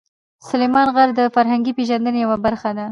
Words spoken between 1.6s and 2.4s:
پیژندنې یوه